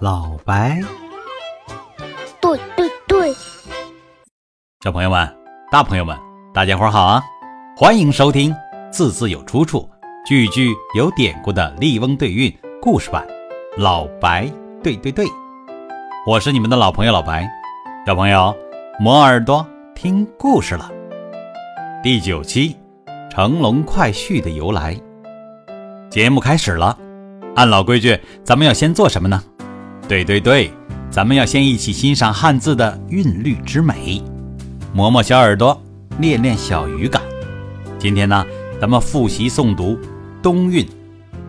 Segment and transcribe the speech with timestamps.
[0.00, 0.80] 老白，
[2.40, 3.32] 对对对，
[4.82, 5.36] 小朋友们、
[5.70, 6.18] 大朋友们，
[6.52, 7.22] 大家伙好啊！
[7.76, 8.52] 欢迎收听
[8.90, 9.88] 字字有出处、
[10.26, 12.50] 句句有典故的《笠翁对韵》
[12.82, 13.24] 故事版。
[13.78, 14.50] 老白，
[14.82, 15.26] 对对对，
[16.26, 17.48] 我是你们的老朋友老白。
[18.04, 18.54] 小朋友，
[18.98, 19.64] 磨耳朵
[19.94, 20.90] 听故事了。
[22.02, 22.76] 第九期，
[23.30, 25.00] 乘龙快婿的由来。
[26.10, 26.98] 节目开始了，
[27.54, 29.40] 按老规矩，咱们要先做什么呢？
[30.06, 30.70] 对对对，
[31.10, 34.22] 咱们要先一起欣赏汉字的韵律之美，
[34.92, 35.80] 磨磨小耳朵，
[36.18, 37.22] 练练小语感。
[37.98, 38.44] 今天呢，
[38.78, 39.98] 咱们复习诵读
[40.42, 40.86] 东韵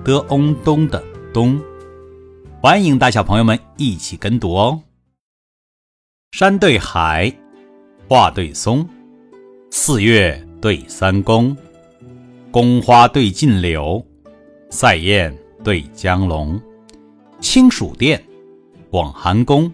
[0.06, 1.04] 的翁东的
[1.34, 1.60] 东，
[2.62, 4.82] 欢迎大小朋友们一起跟读哦。
[6.32, 7.34] 山对海，
[8.08, 8.88] 画对松，
[9.70, 11.56] 四月对三公，
[12.52, 14.02] 宫花对禁柳，
[14.70, 16.58] 塞雁对江龙，
[17.42, 18.24] 清暑殿。
[18.96, 19.70] 广寒宫，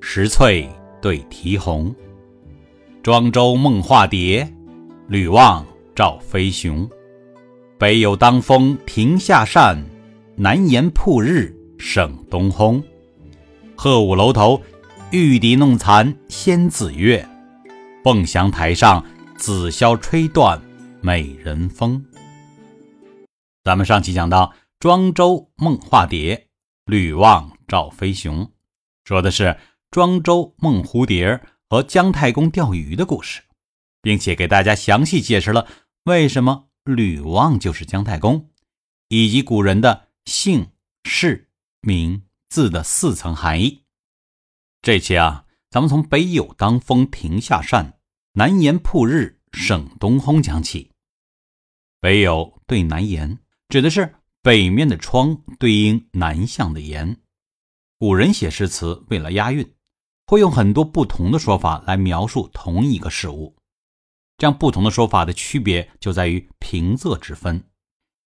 [0.00, 1.92] 石翠对啼红；
[3.02, 4.48] 庄周梦化蝶，
[5.08, 6.88] 吕望赵飞熊。
[7.76, 9.84] 北有当风亭下扇，
[10.36, 12.80] 南檐曝日省东烘。
[13.74, 14.62] 鹤舞楼头，
[15.10, 17.28] 玉笛弄残仙子月。
[18.04, 19.04] 凤翔台上，
[19.36, 20.62] 紫箫吹断
[21.00, 22.00] 美人风。
[23.64, 26.46] 咱们上期讲到庄周梦化蝶，
[26.86, 27.50] 吕望。
[27.68, 28.46] 赵飞熊
[29.04, 29.58] 说的是
[29.90, 33.42] 庄周梦蝴蝶和姜太公钓鱼的故事，
[34.00, 35.66] 并且给大家详细解释了
[36.04, 38.50] 为什么吕望就是姜太公，
[39.08, 40.68] 以及古人的姓
[41.04, 43.84] 氏名字的四层含义。
[44.80, 47.98] 这期啊，咱们从北有当风亭下扇，
[48.32, 50.90] 南檐曝日省东烘讲起。
[52.00, 57.21] 北有对南檐，指的是北面的窗对应南向的檐。
[58.02, 59.76] 古人写诗词为了押韵，
[60.26, 63.56] 会用很多不同的说法来描述同一个事物。
[64.36, 67.70] 这样不同的说法的区别就在于平仄之分。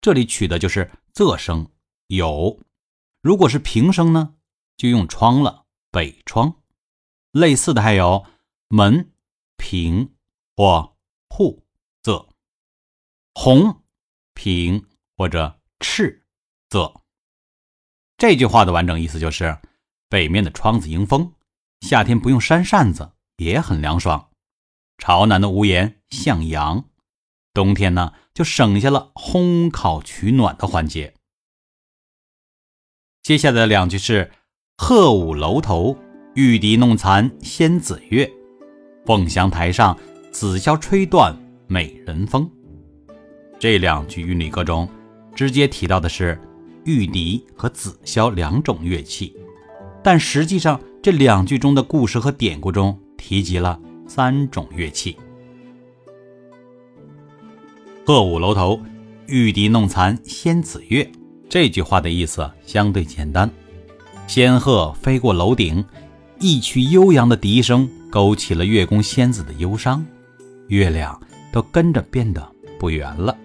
[0.01, 1.71] 这里取的就是仄声
[2.09, 2.59] 有，
[3.23, 4.35] 如果是平声呢，
[4.77, 6.53] 就用窗了，北窗。
[7.31, 8.27] 类似的还有
[8.67, 9.13] 门
[9.57, 10.17] 平
[10.57, 10.97] 或
[11.29, 11.65] 户
[12.03, 12.27] 仄，
[13.35, 13.85] 红
[14.35, 14.85] 平
[15.17, 16.27] 或者赤
[16.71, 17.00] 仄。
[18.21, 19.57] 这句话的完整意思就是：
[20.11, 21.33] 北面的窗子迎风，
[21.81, 24.29] 夏天不用扇扇子也很凉爽；
[24.99, 26.85] 朝南的屋檐向阳，
[27.55, 31.15] 冬天呢就省下了烘烤取暖的环节。
[33.23, 34.31] 接下来的两句是：
[34.77, 35.97] 鹤舞楼头，
[36.35, 38.27] 玉笛弄残仙子月；
[39.07, 39.99] 凤翔台上，
[40.31, 41.35] 紫箫吹断
[41.67, 42.51] 美人风。
[43.59, 44.87] 这两句韵律歌中，
[45.35, 46.39] 直接提到的是。
[46.85, 49.37] 玉笛和紫箫两种乐器，
[50.03, 55.17] 但实际上这两句中的故事和典故中提及了三种乐器。
[58.07, 58.81] 鹤舞楼头，
[59.27, 61.09] 玉笛弄残仙子月。
[61.49, 63.51] 这句话的意思相对简单：
[64.27, 65.85] 仙鹤飞过楼顶，
[66.41, 70.05] 一曲悠扬的笛声勾起了月宫仙子的忧伤，
[70.69, 71.21] 月亮
[71.53, 73.37] 都跟着变得不圆了。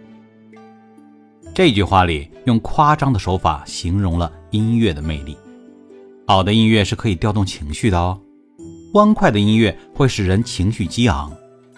[1.55, 5.37] 这句话里用夸张的手法形容了音乐的魅力。
[6.27, 8.19] 好的音乐是可以调动情绪的哦。
[8.93, 11.31] 欢快的音乐会使人情绪激昂，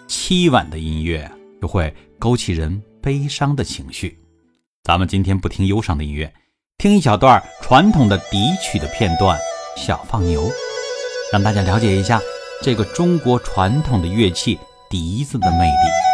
[0.08, 1.30] 凄婉的音乐
[1.62, 4.18] 就会勾起人悲伤的情绪。
[4.82, 6.32] 咱们今天不听忧伤的音乐，
[6.76, 9.38] 听一小段传统的笛曲的片段
[9.80, 10.42] 《小放牛》，
[11.32, 12.20] 让大家了解一下
[12.64, 14.58] 这个中国传统的乐器
[14.90, 16.07] 笛子的魅力。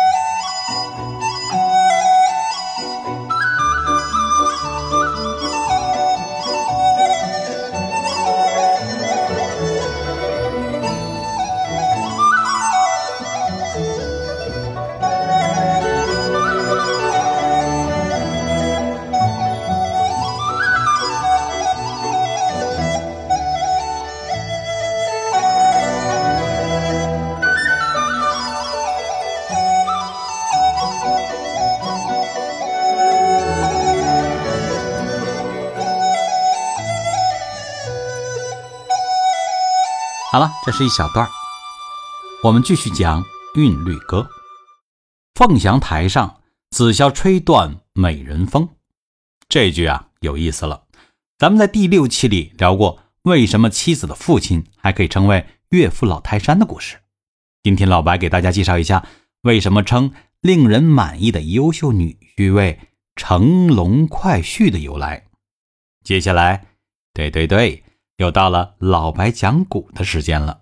[40.35, 41.31] 好了，这是一小段
[42.43, 43.23] 我们继续讲
[43.55, 44.29] 韵律歌。
[45.37, 46.43] 凤翔台上，
[46.73, 48.69] 紫箫吹断美人风。
[49.49, 50.87] 这句啊有意思了。
[51.39, 56.97] 咱们在第六期里聊过，为什么妻子的父亲还可以称为岳父老泰山的故事。
[57.63, 59.07] 今天老白给大家介绍一下，
[59.43, 62.81] 为什么称令人满意的优秀女婿为
[63.15, 65.29] 乘龙快婿的由来。
[66.03, 66.67] 接下来，
[67.13, 67.84] 对对对。
[68.19, 70.61] 又到了老白讲古的时间了。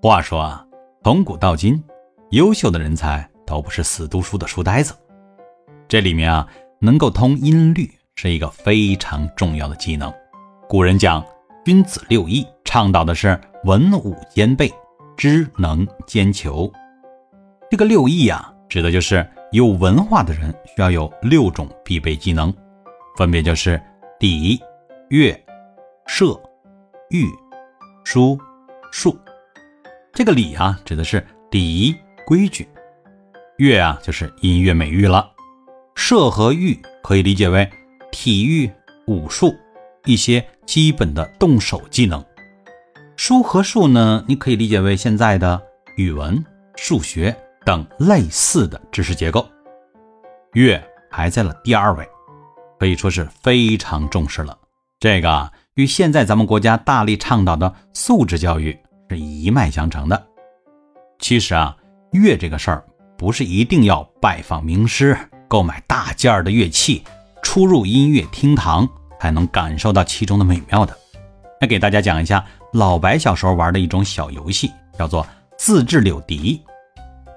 [0.00, 0.64] 话说啊，
[1.02, 1.82] 从古到今，
[2.30, 4.94] 优秀的人才都不是死读书的书呆子。
[5.88, 6.48] 这里面啊，
[6.80, 10.12] 能够通音律是一个非常重要的技能。
[10.68, 11.24] 古人讲
[11.66, 14.72] “君子六艺”，倡导的是文武兼备、
[15.16, 16.72] 知能兼求。
[17.68, 22.54] 这个六艺啊，指的就是有文化的人需要有六种必备技能，
[23.16, 23.82] 分别就是
[24.20, 24.60] 礼、
[25.08, 25.43] 乐、
[26.06, 26.40] 射、
[27.10, 27.26] 御、
[28.04, 28.38] 书、
[28.92, 29.18] 数。
[30.12, 31.94] 这个礼啊，指的是礼仪
[32.26, 32.64] 规矩；
[33.56, 35.24] 乐啊，就是音乐美育了；
[35.94, 37.68] 射和御可以理解为
[38.12, 38.70] 体育、
[39.06, 39.54] 武术
[40.04, 42.20] 一些基本的动手技能；
[43.16, 45.60] 书和数呢，你可以理解为现在的
[45.96, 46.44] 语文、
[46.76, 47.34] 数学
[47.64, 49.48] 等类似的知识结构。
[50.52, 50.80] 乐
[51.10, 52.06] 排在了第二位，
[52.78, 54.56] 可以说是非常重视了。
[55.00, 58.78] 这个与现在咱们国家大力倡导的素质教育。
[59.10, 60.26] 是一脉相承的。
[61.18, 61.76] 其实啊，
[62.12, 62.84] 乐这个事儿
[63.16, 65.16] 不是一定要拜访名师、
[65.46, 67.04] 购买大件儿的乐器、
[67.42, 68.88] 出入音乐厅堂
[69.20, 70.96] 才能感受到其中的美妙的。
[71.60, 75.24] 那给大家讲一下老白小时候玩的一种小游戏，叫做
[75.58, 76.62] 自制柳笛。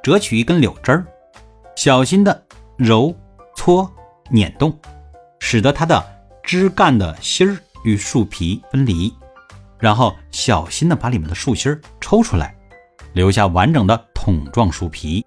[0.01, 1.05] 折取一根柳枝儿，
[1.75, 2.43] 小心的
[2.77, 3.13] 揉、
[3.55, 3.91] 搓、
[4.29, 4.73] 捻动，
[5.39, 6.01] 使得它的
[6.41, 7.57] 枝干的芯儿
[7.87, 9.13] 与树皮分离。
[9.79, 12.53] 然后小心的把里面的树芯抽出来，
[13.13, 15.25] 留下完整的筒状树皮。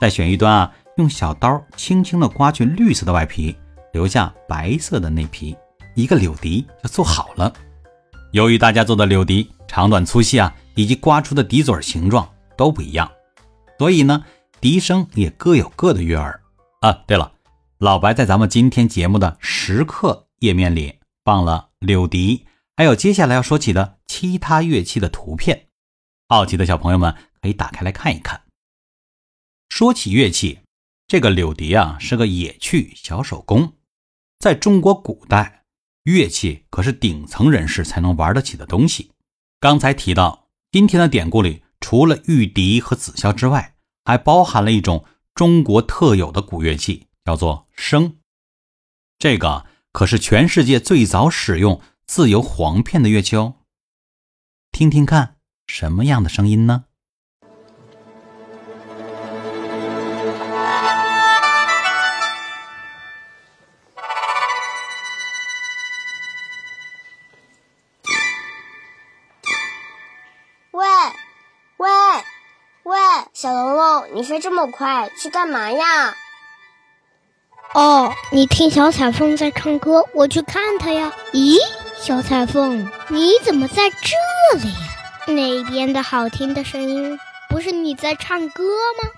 [0.00, 3.54] 再选一端啊，用小刀轻轻的刮去绿色的外皮，
[3.92, 5.56] 留下白色的内皮，
[5.94, 7.52] 一个柳笛就做好了。
[8.32, 13.08] 由于大家做的柳笛长短粗细啊，以及刮出的笛嘴形状都不一样，
[13.78, 14.24] 所以呢，
[14.60, 16.40] 笛声也各有各的悦耳
[16.80, 16.90] 啊。
[17.06, 17.30] 对了，
[17.78, 22.46] 老白在咱们今天节目的时刻页面里放了柳笛。
[22.76, 25.68] 还有接下来要说起的其他乐器的图片，
[26.28, 28.42] 好奇的小朋友们可以打开来看一看。
[29.68, 30.58] 说起乐器，
[31.06, 33.74] 这个柳笛啊是个野趣小手工，
[34.40, 35.62] 在中国古代，
[36.02, 39.12] 乐器可是顶层人士才能玩得起的东西。
[39.60, 48.16] 刚才提到，今天的典故里，除了玉笛和紫箫之外，还包含了一种中国特有的古乐器，叫做笙。
[49.16, 49.64] 这个
[49.94, 51.80] 可是全世界最早使用。
[52.04, 53.54] 自由簧片的乐器哦，
[54.72, 55.36] 听听看
[55.66, 56.84] 什么样的声音呢？
[70.72, 70.86] 喂，
[71.78, 71.88] 喂，
[72.82, 72.98] 喂，
[73.32, 76.14] 小龙龙，你飞这么快，去干嘛呀？
[77.74, 81.12] 哦，你听小彩凤在唱歌，我去看她呀。
[81.32, 81.58] 咦？
[82.00, 84.78] 小彩凤，你怎么在这里呀？
[85.26, 87.18] 那边的好听的声音，
[87.48, 88.62] 不是你在唱歌
[89.02, 89.10] 吗？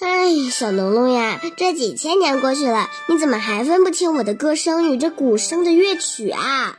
[0.00, 6.78] 哎，小龙龙呀，这几千年过去了，你怎么还分不清我的歌声与这鼓声的乐曲啊？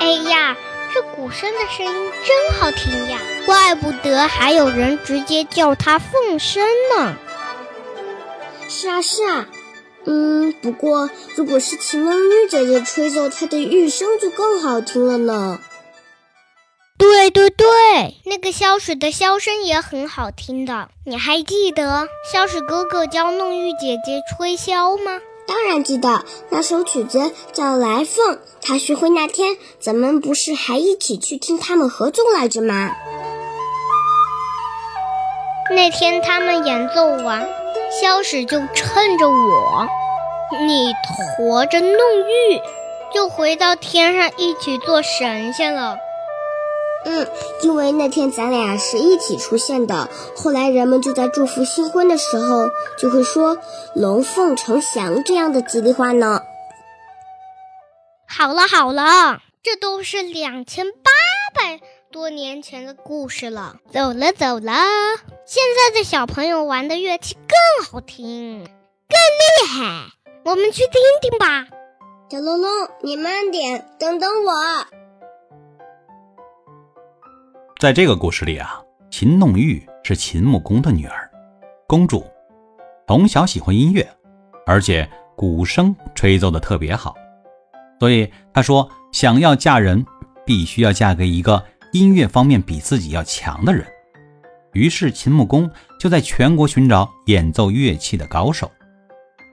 [0.00, 0.56] 哎呀，
[0.92, 6.62] 这鼓声的声音真好听呀，怪不得还有人直接叫它凤声
[6.94, 7.16] 呢。
[8.70, 9.48] 是啊，是啊。
[10.04, 15.58] 嗯，不过如果是秦梦玉姐姐吹奏，她的玉声就更好听了呢。
[16.96, 17.66] 对对对，
[18.24, 20.88] 那个萧水的箫声也很好听的。
[21.04, 25.20] 你还记得萧水哥哥教弄玉姐姐吹箫吗？
[25.46, 28.36] 当然记得，那首曲子叫《来凤》。
[28.62, 32.92] 他学会那天，咱们不是还一起去听他们合奏来着吗？
[35.70, 37.59] 那天他们演奏完。
[37.90, 39.86] 萧史就趁着我，
[40.66, 40.92] 你
[41.36, 42.62] 驮着弄玉，
[43.12, 45.96] 就回到天上一起做神仙了。
[47.04, 47.26] 嗯，
[47.62, 53.58] 因为那天咱俩是一起出现的，后来人们就在祝福新婚的时候，就会说
[53.96, 56.42] “龙凤呈祥”这样的吉利话呢。
[58.28, 61.10] 好了好了，这都是两千八
[61.54, 61.80] 百。
[62.12, 64.72] 多年前的故事了，走了走了。
[65.46, 70.10] 现在的小朋友玩的乐器更好听，更厉害，
[70.44, 71.66] 我们去听听吧。
[72.28, 72.70] 小龙龙，
[73.02, 74.52] 你慢点，等等我。
[77.80, 78.80] 在这个故事里啊，
[79.10, 81.30] 秦弄玉是秦穆公的女儿，
[81.88, 82.24] 公主，
[83.08, 84.08] 从小喜欢音乐，
[84.66, 87.14] 而且鼓声吹奏的特别好，
[87.98, 90.06] 所以她说想要嫁人，
[90.46, 91.64] 必须要嫁给一个。
[91.92, 93.84] 音乐方面比自己要强的人，
[94.72, 98.70] 于是秦穆公就在全国寻找演奏乐器的高手。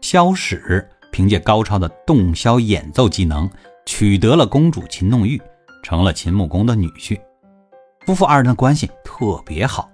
[0.01, 3.49] 萧史凭借高超的洞箫演奏技能，
[3.85, 5.41] 取得了公主秦弄玉，
[5.83, 7.19] 成了秦穆公的女婿。
[8.05, 9.89] 夫妇二人的关系特别好，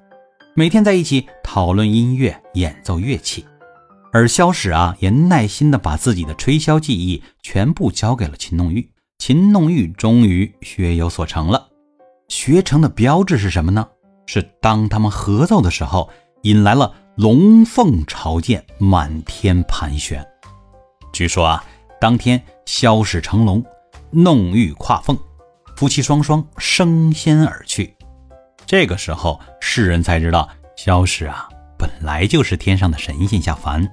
[0.55, 3.45] 每天在一起讨论音乐、演奏乐器。
[4.11, 8.87] 而萧史啊，也耐心地把自己的吹箫技艺全部交给了秦弄玉。
[9.17, 11.69] 秦弄玉终于学有所成了。
[12.27, 13.87] 学成的标志是什么呢？
[14.25, 16.09] 是当他们合奏的时候，
[16.43, 20.25] 引来了龙凤朝见，满天盘旋。
[21.11, 21.63] 据说啊，
[22.01, 23.63] 当天萧氏成龙，
[24.11, 25.17] 弄玉跨凤，
[25.75, 27.95] 夫妻双双升仙而去。
[28.65, 33.87] 这个时候，世人才知道萧氏啊，本来就是天上的神仙下凡。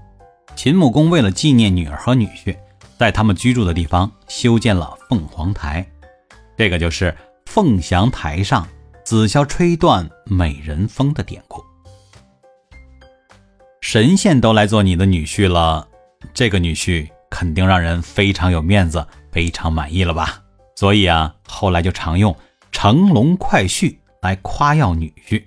[0.57, 2.57] 秦穆公为了纪念女儿和女婿，
[2.99, 5.87] 在他们居住的地方修建了凤凰台，
[6.57, 7.15] 这个就是
[7.47, 8.67] 凤翔台上
[9.11, 11.61] 紫箫吹断美人风的典故。
[13.81, 15.89] 神仙都来做你的女婿了，
[16.33, 20.41] 这个女婿肯定让人非常有面子，非常满意了吧？
[20.77, 22.33] 所以啊，后来就常用
[22.71, 25.45] “乘龙快婿”来夸耀女婿。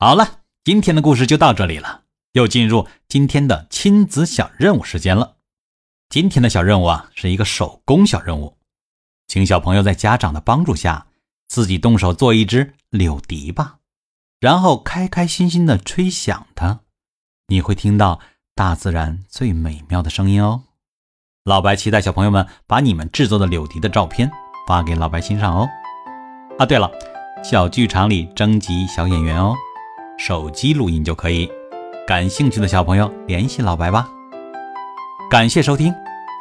[0.00, 2.02] 好了，今天的故事就到这里了。
[2.32, 5.36] 又进入今天的亲子小任务时间了。
[6.08, 8.56] 今天的小任务啊，是一个手工小任务，
[9.28, 11.06] 请小朋友在家长的帮助下，
[11.46, 13.76] 自己动手做一只柳笛吧，
[14.40, 16.80] 然后开开心心的吹响它，
[17.48, 18.20] 你会听到
[18.54, 20.62] 大自然最美妙的声音哦。
[21.44, 24.30] 老白期待小朋友们把你们制作的柳笛的照片
[24.66, 25.68] 发给老白欣赏哦。
[26.58, 26.90] 啊，对了，
[27.42, 29.54] 小剧场里征集小演员哦，
[30.18, 31.50] 手机录音就可以。
[32.06, 34.08] 感兴趣的小朋友联系老白吧。
[35.30, 35.92] 感谢收听，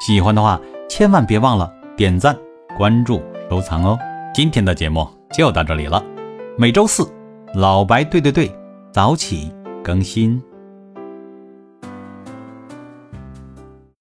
[0.06, 2.38] 喜欢的话千万别忘了点赞、
[2.78, 3.98] 关注、收藏哦。
[4.34, 6.04] 今天的节目就到这里了，
[6.58, 7.08] 每周四
[7.54, 8.52] 老白对对对
[8.92, 10.42] 早起更新。